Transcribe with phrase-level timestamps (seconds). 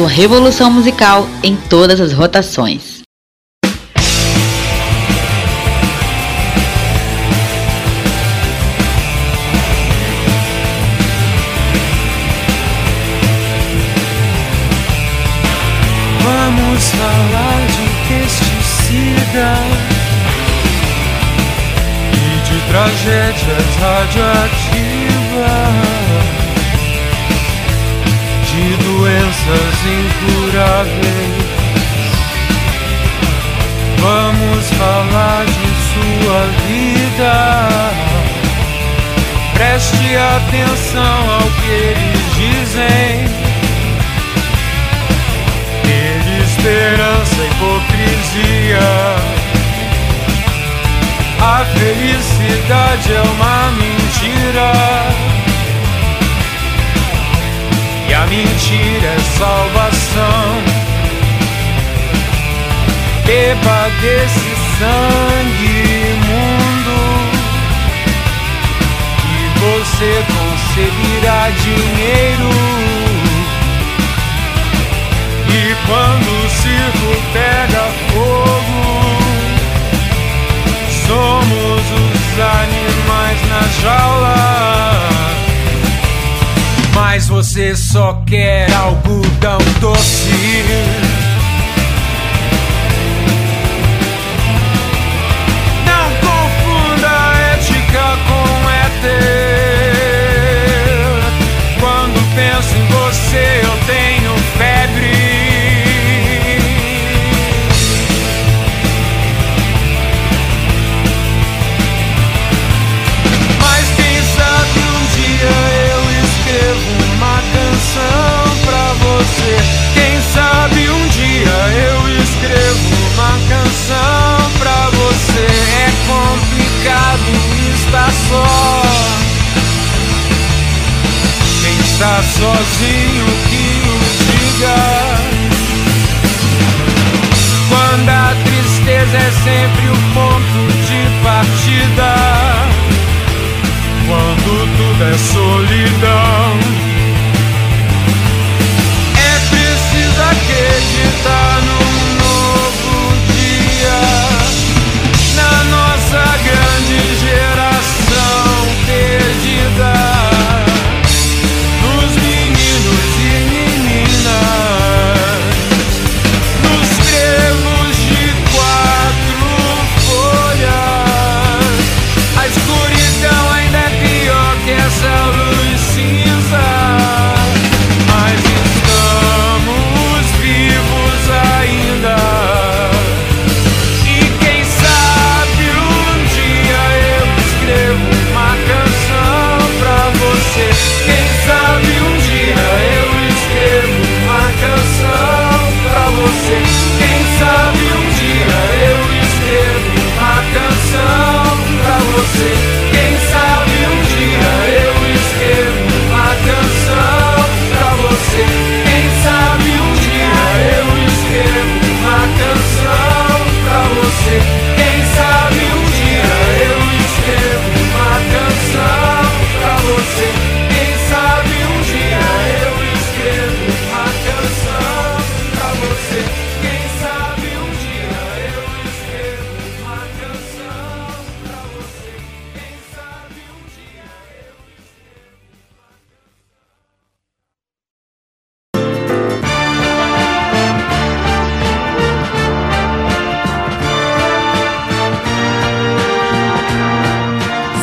[0.00, 3.02] Sua revolução musical em todas as rotações.
[16.22, 19.52] Vamos falar de pesticida
[22.14, 24.70] e de tragédias radioativas,
[29.10, 31.00] doenças incuráveis.
[33.98, 37.34] Vamos falar de sua vida.
[39.54, 43.28] Preste atenção ao que eles dizem.
[45.82, 48.90] Ter esperança, hipocrisia.
[51.40, 55.09] A felicidade é uma mentira.
[58.20, 60.48] A mentira é salvação.
[63.24, 65.74] Beba desse sangue
[66.12, 67.00] imundo.
[69.24, 72.50] E você conseguirá dinheiro.
[75.48, 78.82] E quando o circo pega fogo,
[81.06, 84.40] somos os animais na jaula.
[86.94, 90.30] Mas você só quer algodão doce.
[95.86, 97.12] Não confunda
[97.54, 99.20] ética com éter.
[101.80, 104.19] Quando penso em você, eu tenho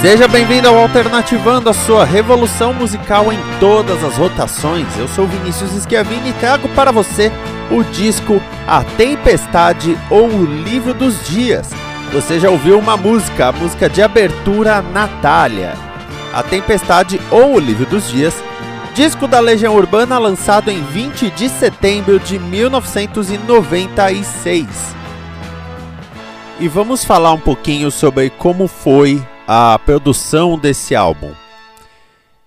[0.09, 4.87] Seja bem-vindo ao Alternativando, a sua revolução musical em todas as rotações.
[4.97, 7.29] Eu sou Vinícius Schiavini e trago para você
[7.69, 11.71] o disco A Tempestade ou o Livro dos Dias.
[12.13, 15.73] Você já ouviu uma música, a música de abertura Natália.
[16.33, 18.41] A Tempestade ou o Livro dos Dias,
[18.93, 24.67] disco da Legião Urbana lançado em 20 de setembro de 1996.
[26.61, 31.31] E vamos falar um pouquinho sobre como foi a produção desse álbum.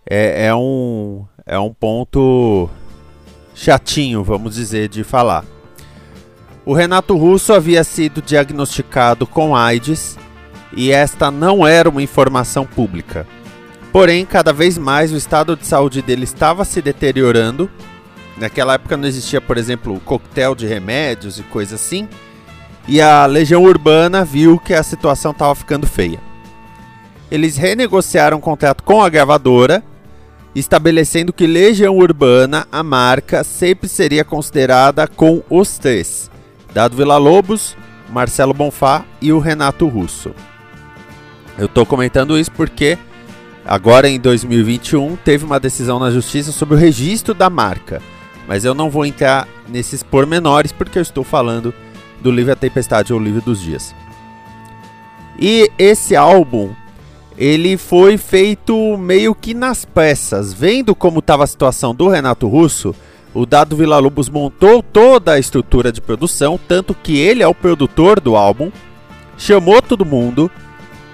[0.08, 2.69] É, é, um, é um ponto
[3.55, 5.44] chatinho, vamos dizer, de falar.
[6.67, 10.19] O Renato Russo havia sido diagnosticado com AIDS
[10.76, 13.26] e esta não era uma informação pública.
[13.91, 17.69] Porém, cada vez mais o estado de saúde dele estava se deteriorando.
[18.37, 22.08] Naquela época não existia, por exemplo, coquetel de remédios e coisa assim.
[22.87, 26.30] E a Legião Urbana viu que a situação estava ficando feia.
[27.31, 29.82] Eles renegociaram o contrato com a gravadora,
[30.55, 36.31] estabelecendo que Legião Urbana, a marca, sempre seria considerada com os três:
[36.75, 37.77] Dado Villa-Lobos,
[38.11, 40.35] Marcelo Bonfá e o Renato Russo.
[41.56, 42.99] Eu estou comentando isso porque
[43.65, 48.03] agora em 2021 teve uma decisão na justiça sobre o registro da marca,
[48.49, 51.73] mas eu não vou entrar nesses pormenores porque eu estou falando
[52.21, 53.94] do livro A Tempestade ou o Livro dos Dias.
[55.38, 56.75] E esse álbum
[57.40, 60.52] ele foi feito meio que nas peças.
[60.52, 62.94] Vendo como estava a situação do Renato Russo,
[63.32, 68.20] o Dado Villa-Lobos montou toda a estrutura de produção, tanto que ele é o produtor
[68.20, 68.70] do álbum,
[69.38, 70.50] chamou todo mundo,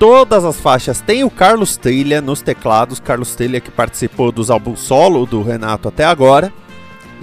[0.00, 4.80] todas as faixas tem o Carlos Trilha nos teclados, Carlos Trilha que participou dos álbuns
[4.80, 6.52] solo do Renato até agora,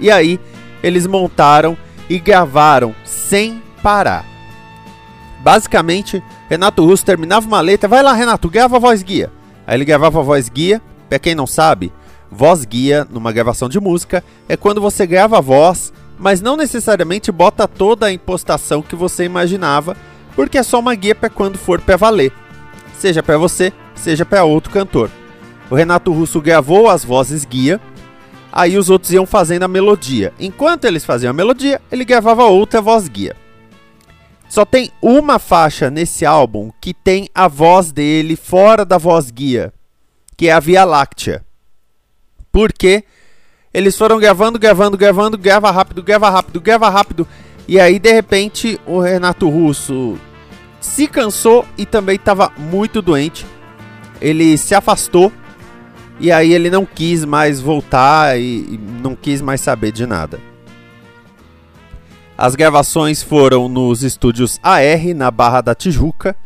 [0.00, 0.40] e aí
[0.82, 1.76] eles montaram
[2.08, 4.24] e gravaram sem parar.
[5.42, 6.22] Basicamente,
[6.54, 9.28] Renato Russo terminava uma letra, vai lá Renato, grava a voz guia.
[9.66, 11.92] Aí ele gravava a voz guia, pra quem não sabe,
[12.30, 17.32] voz guia numa gravação de música é quando você grava a voz, mas não necessariamente
[17.32, 19.96] bota toda a impostação que você imaginava,
[20.36, 22.32] porque é só uma guia para quando for para valer,
[22.96, 25.10] seja para você, seja para outro cantor.
[25.68, 27.80] O Renato Russo gravou as vozes guia,
[28.52, 30.32] aí os outros iam fazendo a melodia.
[30.38, 33.34] Enquanto eles faziam a melodia, ele gravava outra voz guia.
[34.54, 39.74] Só tem uma faixa nesse álbum que tem a voz dele fora da voz guia,
[40.36, 41.44] que é a Via Láctea.
[42.52, 43.02] Porque
[43.72, 47.26] eles foram gravando, gravando, gravando, grava rápido, grava rápido, grava rápido.
[47.66, 50.16] E aí, de repente, o Renato Russo
[50.80, 53.44] se cansou e também estava muito doente.
[54.20, 55.32] Ele se afastou
[56.20, 60.53] e aí ele não quis mais voltar e, e não quis mais saber de nada.
[62.36, 66.36] As gravações foram nos estúdios AR, na Barra da Tijuca.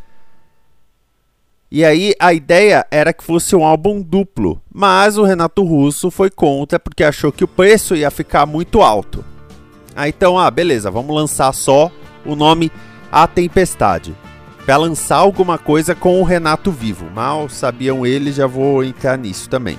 [1.71, 6.31] E aí a ideia era que fosse um álbum duplo, mas o Renato Russo foi
[6.31, 9.25] contra porque achou que o preço ia ficar muito alto.
[9.97, 11.91] Ah, então, ah, beleza, vamos lançar só
[12.25, 12.71] o nome
[13.11, 14.15] A Tempestade.
[14.65, 17.11] Para lançar alguma coisa com o Renato vivo.
[17.11, 19.79] Mal sabiam eles, já vou entrar nisso também.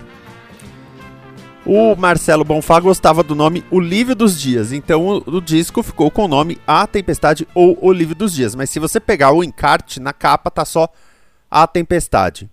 [1.66, 6.10] O Marcelo Bonfá gostava do nome O Livro dos Dias, então o, o, disco ficou
[6.10, 8.56] com o nome A Tempestade ou O Livro dos Dias.
[8.56, 10.88] Mas se você pegar o encarte, na capa tá só
[11.52, 12.50] A Tempestade.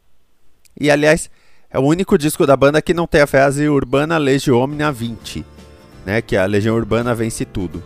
[0.78, 1.30] E aliás,
[1.70, 5.44] é o único disco da banda que não tem a frase Urbana Legião Omnia 20,
[6.04, 7.82] né, que a Legião Urbana vence tudo.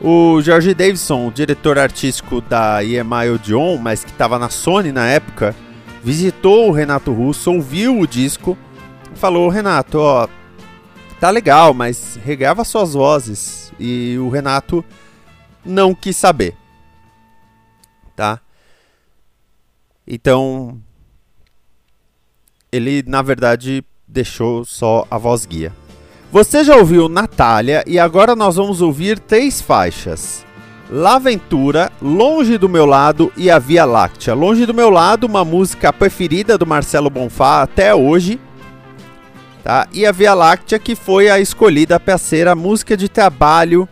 [0.00, 5.54] O George Davidson, diretor artístico da EMI Odeon, mas que estava na Sony na época,
[6.02, 8.58] visitou o Renato Russo, ouviu o disco
[9.14, 10.28] falou, Renato, ó,
[11.20, 13.72] tá legal, mas regrava suas vozes.
[13.78, 14.84] E o Renato
[15.64, 16.54] não quis saber.
[18.14, 18.40] Tá?
[20.06, 20.78] Então,
[22.70, 25.72] ele na verdade deixou só a voz guia.
[26.30, 30.44] Você já ouviu Natália e agora nós vamos ouvir três faixas.
[30.90, 34.34] Laventura, Longe do Meu Lado e A Via Láctea.
[34.34, 38.38] Longe do Meu Lado, uma música preferida do Marcelo Bonfá até hoje
[39.64, 39.88] Tá?
[39.94, 43.88] E a Via Láctea, que foi a escolhida para ser a música de trabalho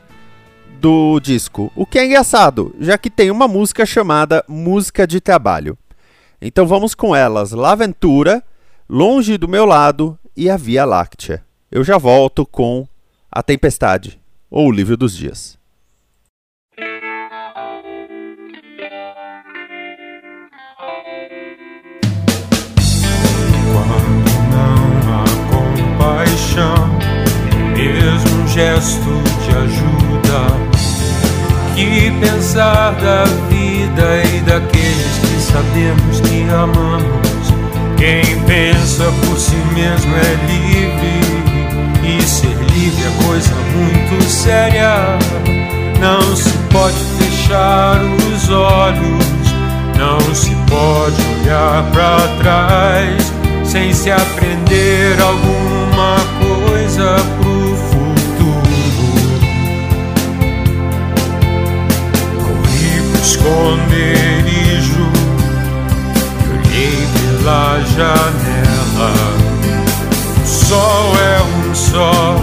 [0.79, 1.73] do disco.
[1.75, 5.79] O que é engraçado, já que tem uma música chamada Música de Trabalho.
[6.43, 8.45] Então vamos com elas: Laventura,
[8.87, 11.43] Longe do Meu Lado e a Via Láctea.
[11.71, 12.87] Eu já volto com
[13.31, 15.62] A Tempestade, ou O Livro dos Dias.
[28.13, 30.73] Mesmo um gesto de ajuda.
[31.75, 37.53] Que pensar da vida e daqueles que sabemos que amamos.
[37.97, 41.23] Quem pensa por si mesmo é livre.
[42.05, 45.19] E ser livre é coisa muito séria.
[46.01, 49.55] Não se pode fechar os olhos,
[49.97, 53.42] não se pode olhar para trás
[53.73, 56.17] sem se aprender alguma
[56.67, 58.61] coisa pro futuro.
[62.45, 65.11] Corri pro esconderijo
[66.37, 69.13] e olhei pela janela.
[70.37, 72.37] O sol é um só,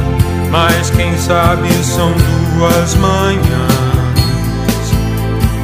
[0.50, 2.12] mas quem sabe são
[2.57, 3.39] duas manhãs.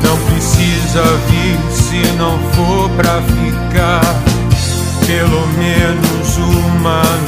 [0.04, 4.35] Não precisa vir se não for pra ficar
[5.06, 7.25] pelo menos uma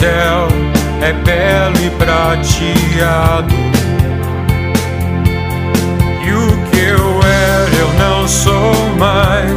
[0.00, 0.48] céu
[1.02, 3.54] é belo e prateado.
[6.24, 9.50] E o que eu era, eu não sou mais.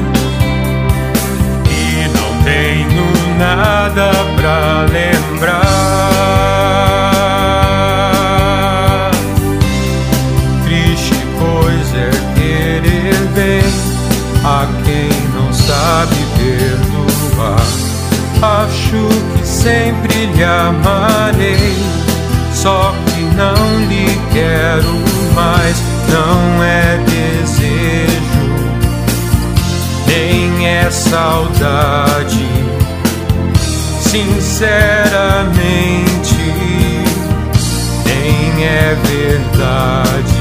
[1.70, 3.06] E não tenho
[3.40, 5.62] nada pra lembrar.
[10.66, 13.64] Triste coisa é querer bem
[14.44, 17.66] a quem não sabe perdoar.
[18.42, 19.33] Acho que
[19.64, 21.78] sempre lhe amarei,
[22.54, 23.56] só que não
[23.88, 25.02] lhe quero
[25.34, 25.82] mais.
[26.10, 28.46] Não é desejo,
[30.06, 32.46] nem é saudade.
[34.02, 35.24] Sinceramente,
[38.06, 40.33] nem é verdade.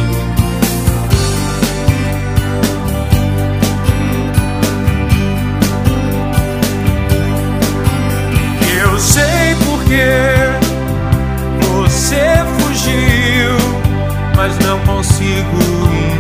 [15.23, 15.57] Consigo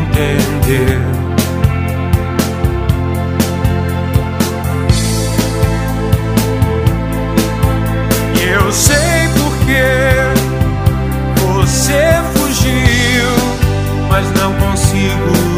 [0.05, 1.01] entender.
[8.41, 9.83] E Eu sei porque
[11.41, 13.29] você fugiu,
[14.09, 15.52] mas não consigo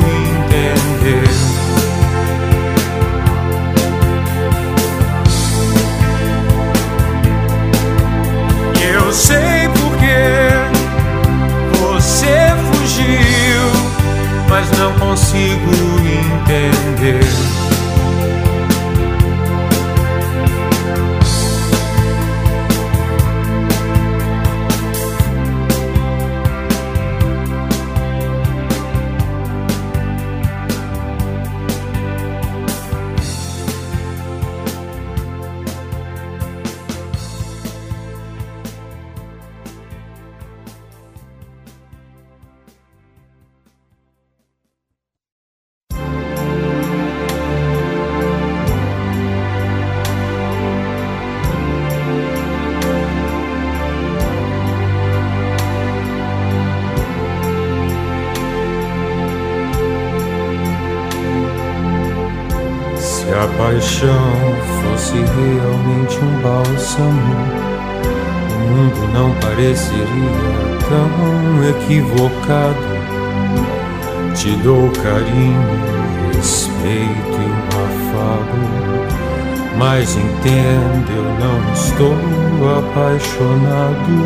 [82.78, 84.16] apaixonado.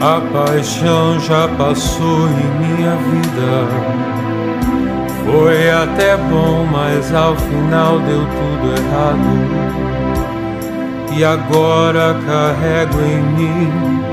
[0.00, 3.50] A paixão já passou em minha vida.
[5.24, 9.30] Foi até bom, mas ao final deu tudo errado.
[11.16, 14.10] E agora carrego em mim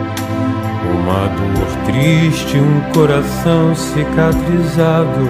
[1.08, 5.28] uma dor triste, um coração cicatrizado.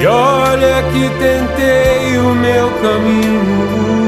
[0.00, 4.05] E olha que tentei o meu caminho,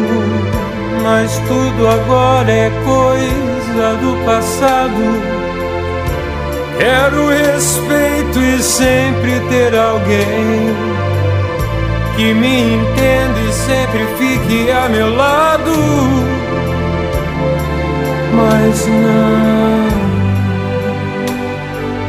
[1.10, 5.02] mas tudo agora é coisa do passado.
[6.76, 10.76] Quero respeito e sempre ter alguém
[12.14, 15.72] que me entenda e sempre fique a meu lado.
[18.34, 19.88] Mas não,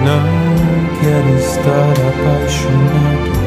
[0.08, 0.28] não
[1.00, 3.39] quero estar apaixonado.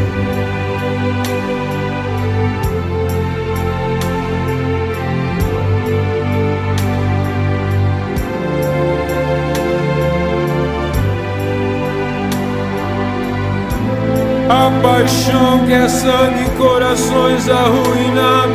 [14.52, 18.52] A paixão que é sangue, corações arruinados.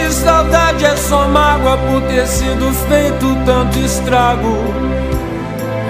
[0.00, 4.56] E saudade é só mágoa por ter sido feito tanto estrago.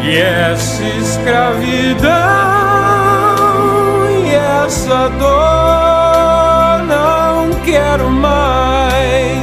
[0.02, 2.08] E essa escravidão
[4.26, 9.38] e essa dor não quero mais.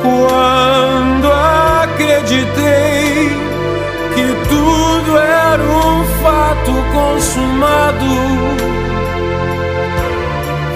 [0.00, 1.30] Quando
[1.82, 2.79] acreditei
[6.92, 8.06] consumado.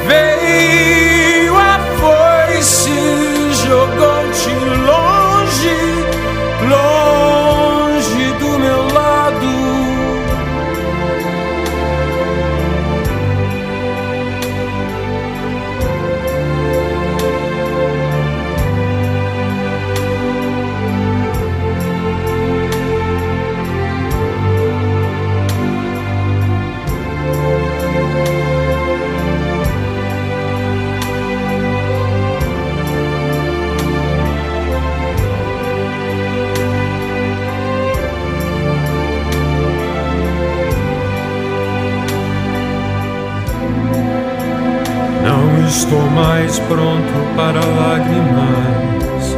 [0.06, 2.90] Veio a foice,
[3.66, 4.03] jogou-te
[45.76, 49.37] estou mais pronto para lágrimas.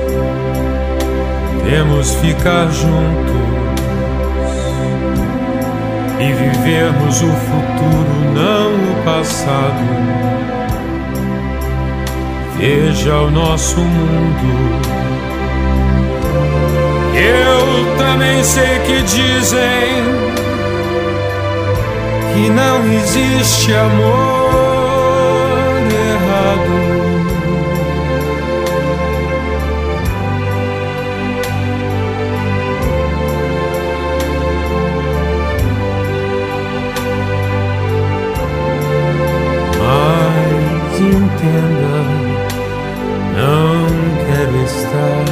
[1.64, 3.46] Temos ficar juntos
[6.20, 9.87] e vivermos o futuro, não o passado.
[12.59, 14.77] Veja o nosso mundo.
[17.14, 20.05] Eu também sei que dizem
[22.35, 24.65] que não existe amor
[41.46, 41.96] Mas entenda,
[43.37, 43.87] não
[44.26, 45.26] quero estar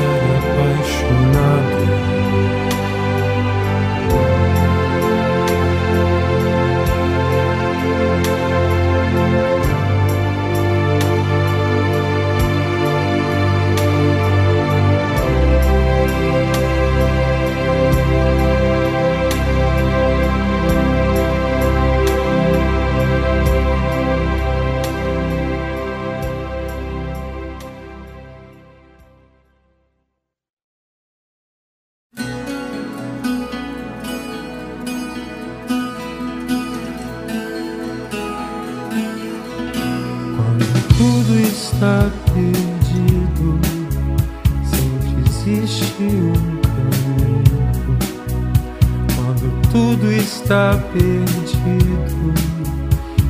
[49.75, 52.33] tudo está perdido,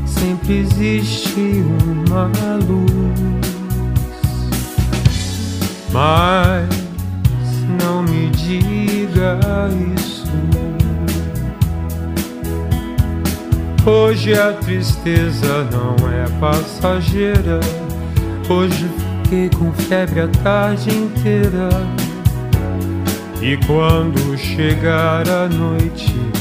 [0.07, 3.41] sempre existe uma luz.
[5.91, 6.69] Mas
[7.83, 9.39] não me diga
[9.97, 10.31] isso.
[13.87, 17.61] Hoje a tristeza não é passageira.
[18.51, 18.87] Hoje
[19.23, 21.71] fiquei com febre a tarde inteira.
[23.41, 26.34] E quando chegar a noite,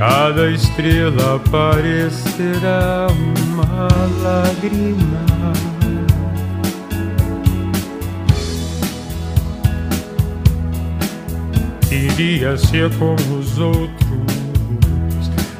[0.00, 3.86] cada estrela parecerá uma
[4.22, 5.52] lágrima.
[11.90, 13.90] Iria ser como os outros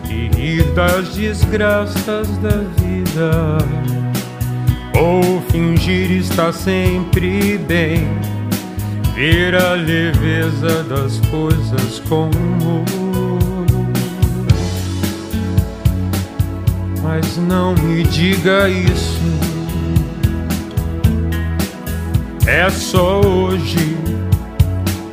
[0.08, 3.58] e rir das desgraças da vida,
[4.98, 8.08] ou fingir estar sempre bem,
[9.14, 12.30] ver a leveza das coisas com
[17.12, 19.20] Mas não me diga isso.
[22.46, 23.96] É só hoje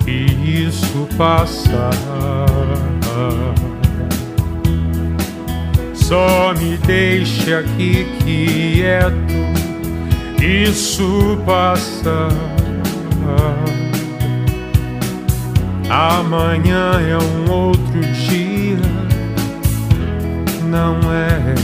[0.05, 1.89] e isso passa.
[5.95, 9.33] Só me deixe aqui quieto.
[10.39, 12.27] Isso passa.
[15.89, 18.77] Amanhã é um outro dia,
[20.67, 21.55] não é?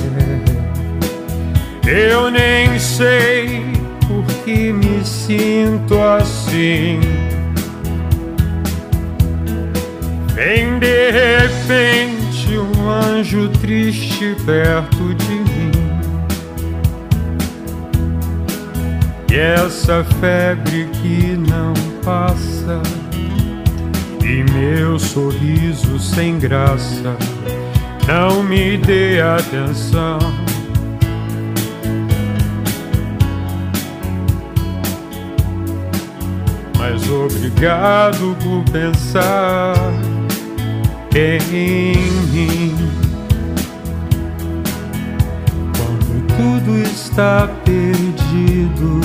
[1.86, 3.62] Eu nem sei
[4.08, 7.00] por que me sinto assim.
[10.34, 15.72] Vem de repente um anjo triste perto de mim.
[19.32, 22.82] E essa febre que não passa
[24.24, 27.18] e meu sorriso sem graça
[28.08, 30.20] não me dê atenção.
[36.78, 39.76] Mas obrigado por pensar
[41.16, 41.40] em
[42.32, 42.76] mim.
[45.78, 49.00] Quando tudo está perdido,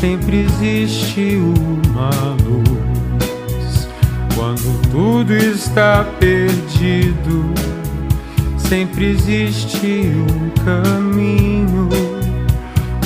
[0.00, 2.10] sempre existe uma
[2.44, 3.88] luz.
[4.34, 7.73] Quando tudo está perdido,
[8.68, 11.88] sempre existe um caminho.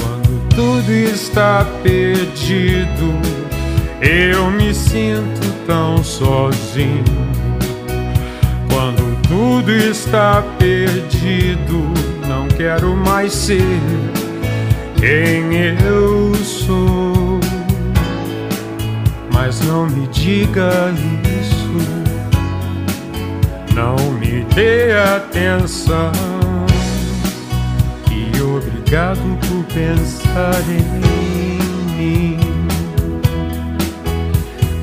[0.00, 3.14] Quando tudo está perdido,
[4.00, 7.04] eu me sinto tão sozinho.
[8.70, 11.92] Quando tudo está perdido,
[12.26, 13.80] não quero mais ser
[14.96, 17.40] quem eu sou.
[19.32, 20.92] Mas não me diga
[21.40, 21.47] isso,
[23.78, 26.10] não me dê atenção.
[28.10, 30.82] E obrigado por pensar em
[31.96, 32.40] mim.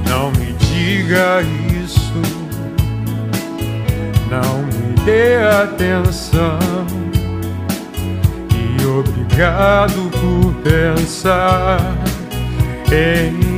[0.08, 1.42] Não me diga
[1.84, 2.22] isso,
[4.30, 6.60] não me dê atenção.
[8.56, 11.80] E obrigado por pensar
[12.90, 13.55] em mim.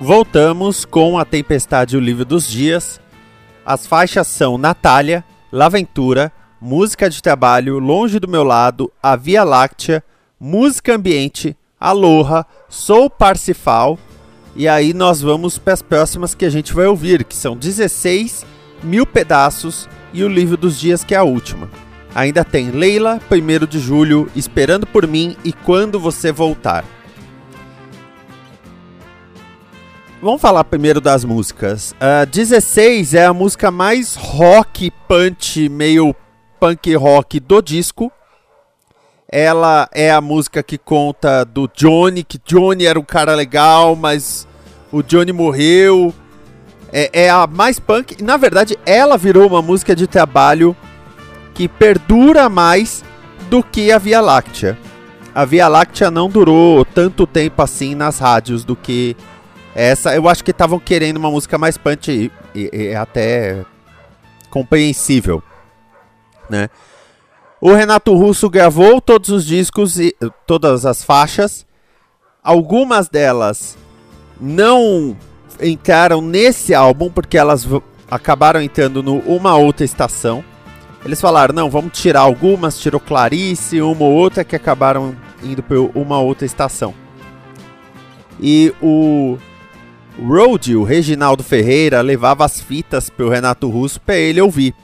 [0.00, 3.00] Voltamos com A Tempestade e o Livro dos Dias.
[3.66, 10.04] As faixas são Natália, Laventura, Música de Trabalho, Longe do Meu Lado, A Via Láctea,
[10.38, 13.98] Música Ambiente, Aloha, Sou Parsifal.
[14.54, 18.46] E aí nós vamos para as próximas que a gente vai ouvir, que são 16,
[18.84, 21.68] Mil Pedaços e o Livro dos Dias, que é a última.
[22.14, 26.84] Ainda tem Leila, 1 de julho, Esperando por Mim e Quando Você Voltar.
[30.20, 31.92] Vamos falar primeiro das músicas.
[31.92, 36.12] Uh, 16 é a música mais rock, punch, meio
[36.58, 38.10] punk rock do disco.
[39.30, 44.48] Ela é a música que conta do Johnny, que Johnny era um cara legal, mas
[44.90, 46.12] o Johnny morreu.
[46.92, 48.20] É, é a mais punk.
[48.20, 50.74] Na verdade, ela virou uma música de trabalho
[51.54, 53.04] que perdura mais
[53.48, 54.76] do que a Via Láctea.
[55.32, 59.16] A Via Láctea não durou tanto tempo assim nas rádios do que
[59.78, 60.14] essa.
[60.14, 63.64] Eu acho que estavam querendo uma música mais punch e, e, e até
[64.50, 65.42] compreensível,
[66.50, 66.68] né?
[67.60, 70.14] O Renato Russo gravou todos os discos e
[70.46, 71.66] todas as faixas.
[72.42, 73.76] Algumas delas
[74.40, 75.16] não
[75.60, 77.66] entraram nesse álbum porque elas
[78.10, 80.44] acabaram entrando no Uma Outra Estação.
[81.04, 85.80] Eles falaram, não, vamos tirar algumas, tirou Clarice, uma ou outra que acabaram indo para
[85.80, 86.94] Uma Outra Estação.
[88.40, 89.36] E o
[90.20, 94.74] Road, o Reginaldo Ferreira, levava as fitas pro Renato Russo para ele ouvir.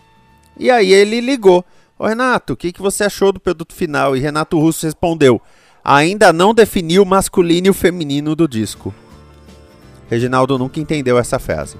[0.59, 1.64] E aí ele ligou.
[1.99, 4.16] Ô Renato, o que, que você achou do produto final?
[4.16, 5.40] E Renato Russo respondeu:
[5.85, 8.94] ainda não definiu o masculino e o feminino do disco.
[10.09, 11.77] Reginaldo nunca entendeu essa frase.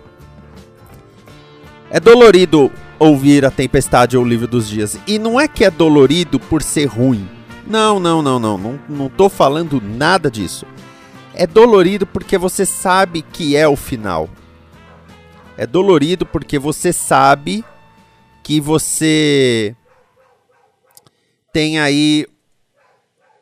[1.91, 4.99] É dolorido ouvir a tempestade ou o livro dos dias.
[5.07, 7.29] E não é que é dolorido por ser ruim.
[7.67, 8.59] Não, não, não, não.
[8.59, 10.67] Não, não tô falando nada disso.
[11.35, 14.31] É dolorido porque você sabe que é o final.
[15.57, 17.65] É dolorido porque você sabe
[18.43, 19.75] que você
[21.53, 22.27] tem aí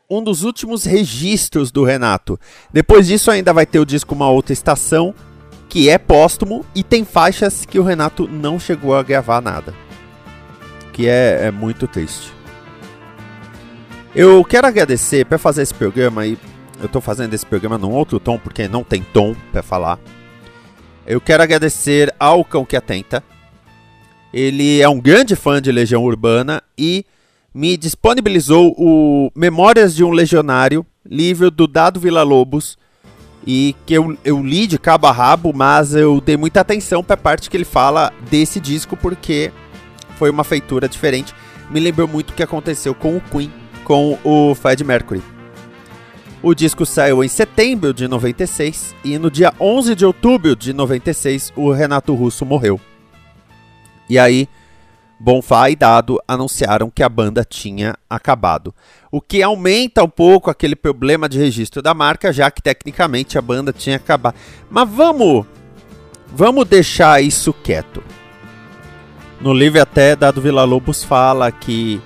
[0.09, 2.39] um dos últimos registros do Renato.
[2.71, 5.15] Depois disso ainda vai ter o disco Uma Outra Estação,
[5.69, 9.75] que é póstumo e tem faixas que o Renato não chegou a gravar nada.
[10.93, 12.31] Que é, é muito triste.
[14.15, 16.39] Eu quero agradecer para fazer esse programa e
[16.83, 20.01] eu tô fazendo esse programa num outro tom porque não tem tom para falar.
[21.07, 23.23] Eu quero agradecer ao Cão que Atenta.
[24.35, 27.05] Ele é um grande fã de Legião Urbana e
[27.55, 32.79] me disponibilizou o Memórias de um Legionário, livro do Dado Vila Lobos,
[33.47, 37.15] e que eu, eu li de cabo a rabo, mas eu dei muita atenção para
[37.15, 39.53] a parte que ele fala desse disco porque
[40.17, 41.35] foi uma feitura diferente.
[41.71, 43.53] Me lembrou muito o que aconteceu com o Queen,
[43.85, 45.32] com o Fred Mercury.
[46.43, 51.53] O disco saiu em setembro de 96 e no dia 11 de outubro de 96
[51.55, 52.81] o Renato Russo morreu.
[54.11, 54.49] E aí,
[55.21, 58.75] Bonfá e Dado anunciaram que a banda tinha acabado.
[59.09, 63.43] O que aumenta um pouco aquele problema de registro da marca, já que tecnicamente a
[63.43, 64.35] banda tinha acabado.
[64.69, 65.47] Mas vamos,
[66.27, 68.03] vamos deixar isso quieto.
[69.41, 72.01] No livro até Dado Vila Lobos fala que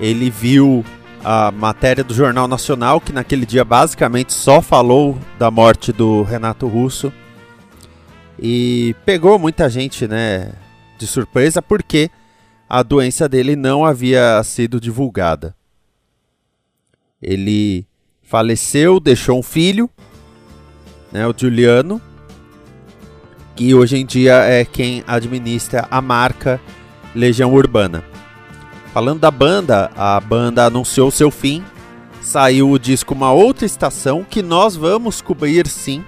[0.00, 0.84] ele viu
[1.24, 6.66] a matéria do Jornal Nacional, que naquele dia basicamente só falou da morte do Renato
[6.66, 7.12] Russo.
[8.38, 10.52] E pegou muita gente, né,
[10.98, 12.10] de surpresa, porque
[12.68, 15.54] a doença dele não havia sido divulgada.
[17.20, 17.86] Ele
[18.22, 19.90] faleceu, deixou um filho,
[21.12, 22.00] né, o Juliano,
[23.54, 26.58] que hoje em dia é quem administra a marca
[27.14, 28.09] Legião Urbana.
[28.92, 31.64] Falando da banda, a banda anunciou seu fim.
[32.20, 36.04] Saiu o disco Uma Outra Estação, que nós vamos cobrir sim.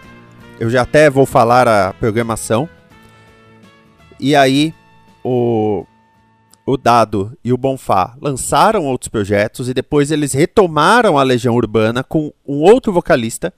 [0.58, 2.68] Eu já até vou falar a programação.
[4.18, 4.74] E aí,
[5.22, 5.86] o,
[6.66, 12.02] o Dado e o Bonfá lançaram outros projetos e depois eles retomaram a Legião Urbana
[12.02, 13.54] com um outro vocalista.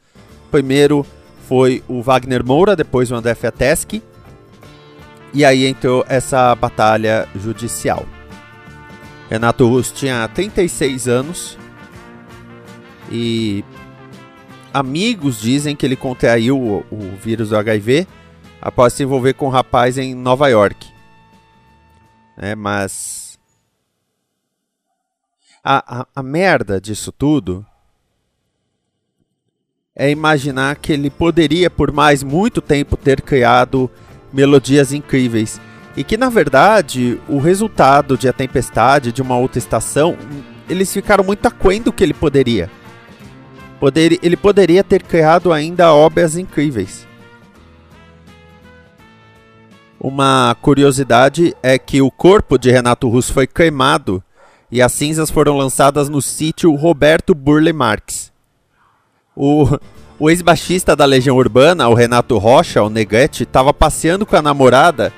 [0.51, 1.05] Primeiro
[1.49, 4.03] foi o Wagner Moura, depois o André Fiateschi.
[5.33, 8.05] E aí entrou essa batalha judicial.
[9.29, 11.59] Renato Russo tinha 36 anos
[13.11, 13.65] e
[14.73, 18.07] amigos dizem que ele contraiu o, o vírus do HIV
[18.61, 20.93] após se envolver com um rapaz em Nova York.
[22.37, 23.39] É, mas
[25.63, 27.65] a, a, a merda disso tudo
[29.95, 33.89] é imaginar que ele poderia por mais muito tempo ter criado
[34.33, 35.61] melodias incríveis
[35.97, 40.17] e que na verdade o resultado de A Tempestade, de uma outra estação,
[40.69, 42.71] eles ficaram muito aquém do que ele poderia.
[43.79, 47.07] Poder, ele poderia ter criado ainda obras incríveis.
[50.01, 54.23] Uma curiosidade é que o corpo de Renato Russo foi queimado
[54.71, 58.33] e as cinzas foram lançadas no sítio Roberto Burle Marx.
[59.37, 59.67] O,
[60.19, 65.13] o ex-baixista da Legião Urbana, o Renato Rocha, o Negrete, estava passeando com a namorada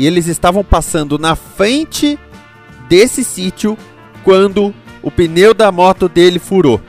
[0.00, 2.18] e eles estavam passando na frente
[2.88, 3.76] desse sítio
[4.24, 6.80] quando o pneu da moto dele furou.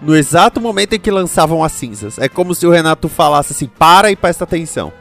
[0.00, 2.18] No exato momento em que lançavam as cinzas.
[2.18, 4.92] É como se o Renato falasse assim: para e presta atenção.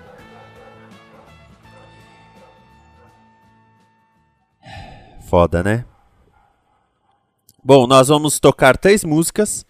[5.27, 5.85] Foda, né?
[7.63, 9.65] Bom, nós vamos tocar três músicas: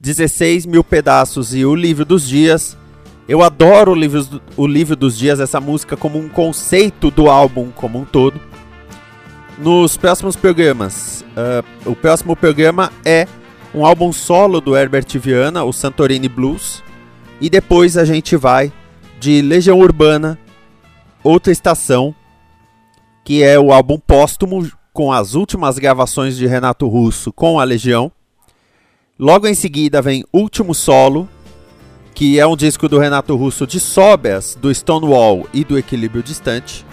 [0.00, 2.76] 16 mil pedaços e O Livro dos Dias.
[3.26, 7.70] Eu adoro o livro, o livro dos Dias, essa música, como um conceito do álbum
[7.70, 8.38] como um todo.
[9.58, 13.26] Nos próximos programas, uh, o próximo programa é
[13.74, 16.82] um álbum solo do Herbert Viana, o Santorini Blues.
[17.40, 18.72] E depois a gente vai
[19.18, 20.38] de Legião Urbana,
[21.22, 22.14] Outra Estação,
[23.24, 28.12] que é o álbum póstumo com as últimas gravações de Renato Russo com a Legião.
[29.18, 31.28] Logo em seguida vem Último Solo,
[32.14, 36.86] que é um disco do Renato Russo de Sobas, do Stonewall e do Equilíbrio Distante.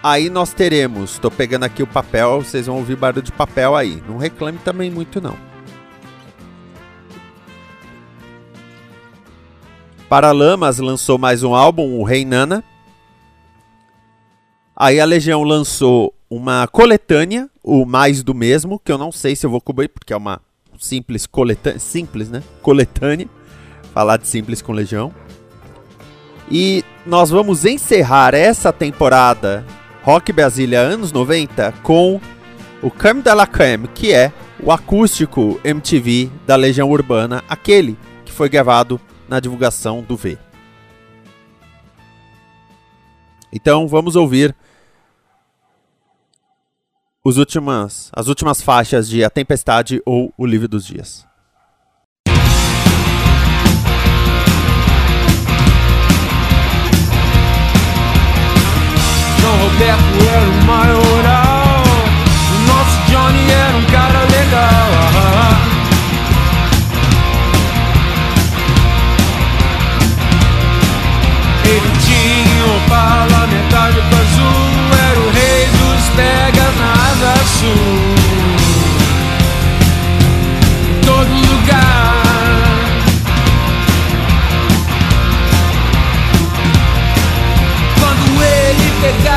[0.00, 4.00] Aí nós teremos, estou pegando aqui o papel, vocês vão ouvir barulho de papel aí.
[4.08, 5.36] Não reclame também muito não.
[10.08, 12.62] Paralamas lançou mais um álbum, o Rei Nana.
[14.76, 19.44] Aí a Legião lançou uma coletânea, o Mais do Mesmo, que eu não sei se
[19.44, 20.40] eu vou cobrir, porque é uma
[20.78, 22.42] simples coletânea, simples, né?
[22.62, 23.28] Coletânea,
[23.92, 25.12] falar de simples com Legião.
[26.50, 29.64] E nós vamos encerrar essa temporada
[30.02, 32.20] Rock Brasília anos 90 com
[32.82, 38.32] o Cam de la Cam, que é o acústico MTV da Legião Urbana, aquele que
[38.32, 40.38] foi gravado na divulgação do V.
[43.52, 44.54] Então vamos ouvir
[47.28, 51.26] os últimas, as últimas faixas de A Tempestade ou O Livro dos Dias.
[59.40, 61.82] João Roberto era o maioral
[62.54, 64.86] O nosso Johnny era um cara legal
[71.64, 73.45] Ele tinha o palavra
[89.12, 89.35] que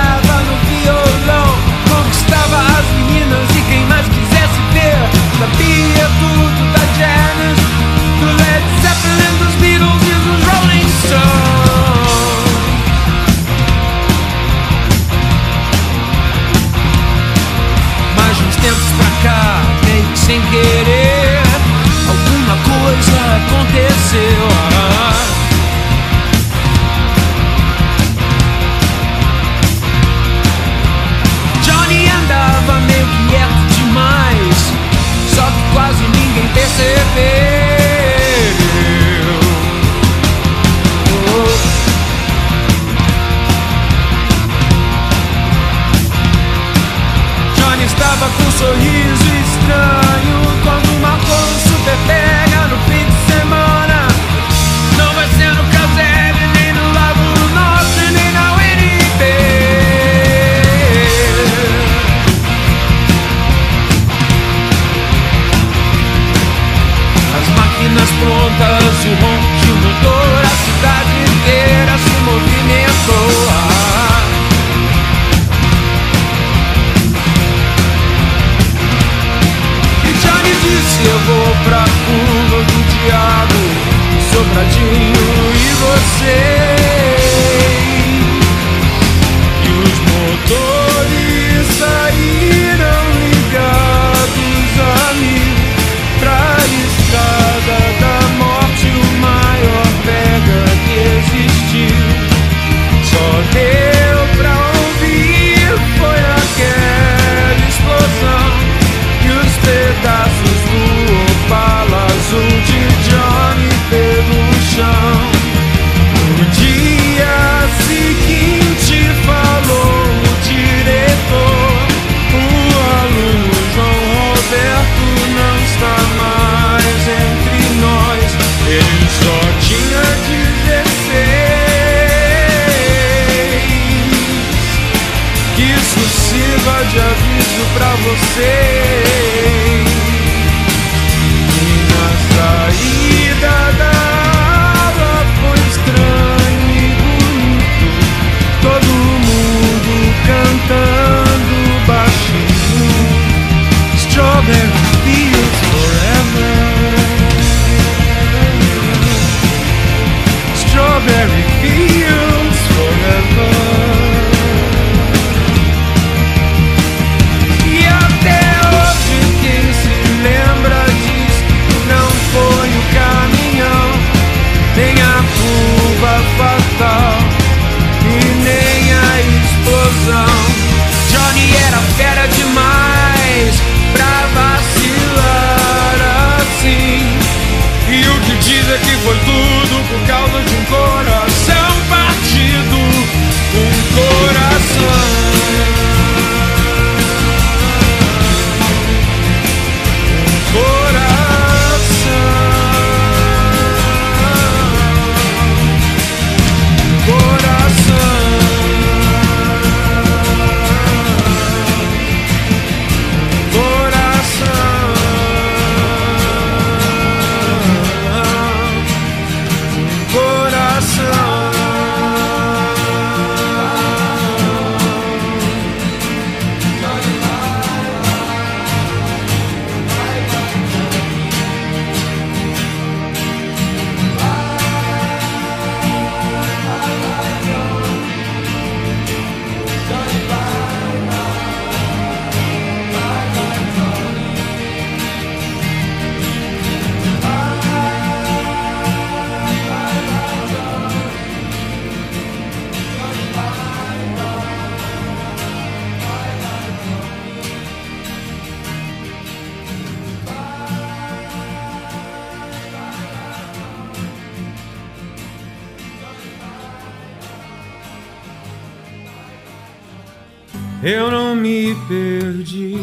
[270.84, 272.78] eu não me perdi.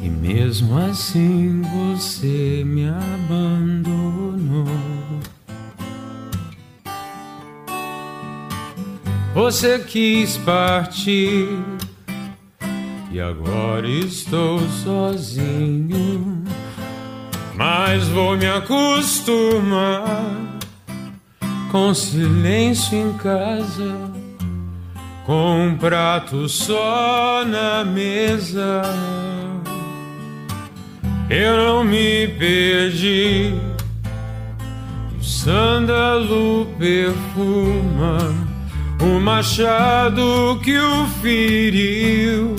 [0.00, 4.66] E mesmo assim você me abandonou.
[9.34, 11.48] Você quis partir
[13.10, 16.44] e agora estou sozinho.
[17.54, 20.34] Mas vou me acostumar
[21.70, 24.11] com silêncio em casa,
[25.24, 28.82] com um prato só na mesa.
[31.30, 33.54] Eu não me perdi,
[35.18, 38.52] o sândalo perfuma
[39.02, 42.54] o machado que o feriu.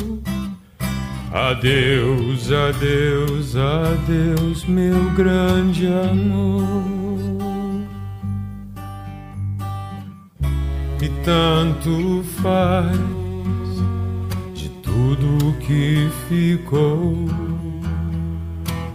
[1.32, 7.03] Adeus, adeus, adeus, meu grande amor.
[11.04, 12.98] E tanto faz
[14.54, 17.28] de tudo que ficou.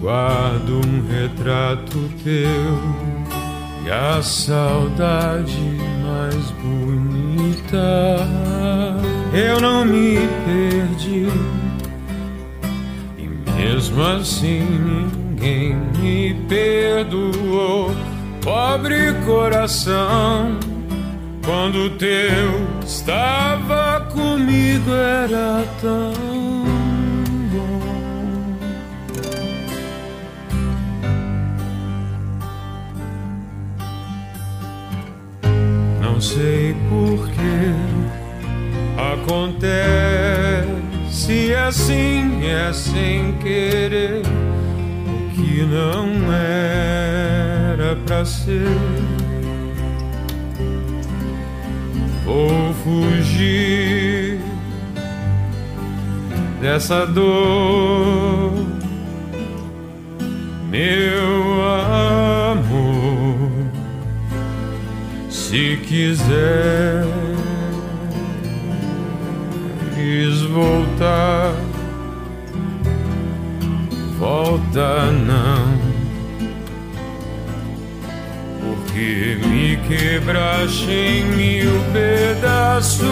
[0.01, 2.79] Guardo um retrato teu
[3.85, 8.27] e a saudade mais bonita.
[9.35, 11.27] Eu não me perdi
[13.55, 17.91] mesmo assim ninguém me perdoou,
[18.41, 20.68] pobre coração.
[21.49, 26.13] Quando teu estava comigo era tão
[27.51, 27.81] bom.
[36.03, 37.73] Não sei por que
[39.15, 40.67] acontece
[41.55, 49.18] assim é sem querer o que não era pra ser.
[52.29, 54.39] Vou fugir
[56.61, 58.53] dessa dor,
[60.69, 61.65] meu
[62.53, 63.51] amor.
[65.31, 67.07] Se quiser
[69.95, 71.55] quis voltar,
[74.19, 75.78] volta não,
[78.99, 83.09] porque me quebraste em mil pedaços.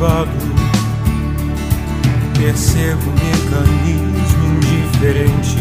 [0.00, 0.30] Cultivado,
[2.38, 5.58] percebo mecanismo indiferente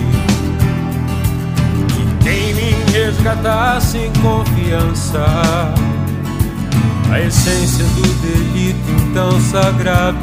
[1.90, 5.26] que quem me resgatasse em confiança.
[7.12, 10.18] A essência do delito então sagrado.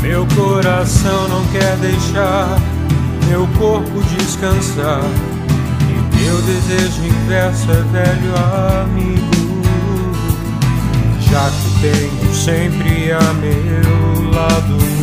[0.00, 2.58] Meu coração não quer deixar
[3.28, 5.02] meu corpo descansar.
[5.88, 9.31] E meu desejo inverso é velho amigo.
[11.82, 15.01] Tenho sempre a meu lado.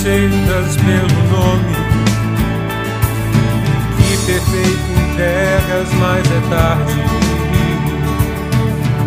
[0.00, 1.76] Aceitas pelo nome.
[3.98, 6.98] Que perfeito entregas, mas é tarde.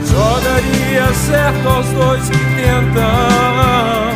[0.05, 4.13] Só daria certo aos dois que tentam.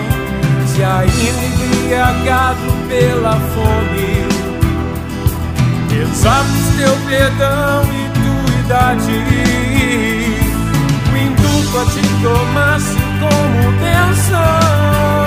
[0.68, 4.28] Se ainda embriagado pela fome,
[6.00, 9.18] exatos teu perdão e tua idade.
[11.12, 15.27] O indulto a te tomasse como benção.